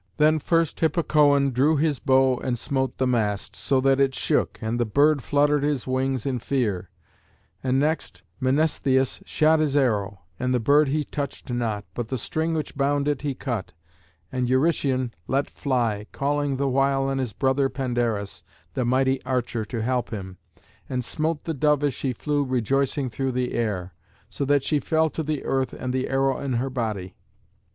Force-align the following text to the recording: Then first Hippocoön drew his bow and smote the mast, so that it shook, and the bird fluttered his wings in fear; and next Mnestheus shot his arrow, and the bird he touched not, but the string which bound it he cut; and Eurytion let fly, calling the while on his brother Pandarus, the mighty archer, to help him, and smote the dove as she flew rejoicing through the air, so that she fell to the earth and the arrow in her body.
Then 0.17 0.39
first 0.39 0.79
Hippocoön 0.79 1.51
drew 1.53 1.77
his 1.77 1.99
bow 1.99 2.37
and 2.37 2.57
smote 2.57 2.97
the 2.97 3.05
mast, 3.05 3.55
so 3.55 3.79
that 3.81 3.99
it 3.99 4.15
shook, 4.15 4.57
and 4.59 4.79
the 4.79 4.83
bird 4.83 5.21
fluttered 5.21 5.61
his 5.61 5.85
wings 5.85 6.25
in 6.25 6.39
fear; 6.39 6.89
and 7.63 7.79
next 7.79 8.23
Mnestheus 8.41 9.21
shot 9.27 9.59
his 9.59 9.77
arrow, 9.77 10.21
and 10.39 10.55
the 10.55 10.59
bird 10.59 10.87
he 10.87 11.03
touched 11.03 11.51
not, 11.51 11.85
but 11.93 12.07
the 12.07 12.17
string 12.17 12.55
which 12.55 12.75
bound 12.75 13.07
it 13.07 13.21
he 13.21 13.35
cut; 13.35 13.73
and 14.31 14.49
Eurytion 14.49 15.13
let 15.27 15.47
fly, 15.51 16.07
calling 16.11 16.57
the 16.57 16.67
while 16.67 17.03
on 17.03 17.19
his 17.19 17.33
brother 17.33 17.69
Pandarus, 17.69 18.41
the 18.73 18.83
mighty 18.83 19.23
archer, 19.23 19.63
to 19.65 19.83
help 19.83 20.09
him, 20.09 20.39
and 20.89 21.05
smote 21.05 21.43
the 21.43 21.53
dove 21.53 21.83
as 21.83 21.93
she 21.93 22.11
flew 22.11 22.43
rejoicing 22.43 23.07
through 23.07 23.33
the 23.33 23.53
air, 23.53 23.93
so 24.31 24.45
that 24.45 24.63
she 24.63 24.79
fell 24.79 25.11
to 25.11 25.21
the 25.21 25.45
earth 25.45 25.73
and 25.73 25.93
the 25.93 26.09
arrow 26.09 26.39
in 26.39 26.53
her 26.53 26.71
body. 26.71 27.13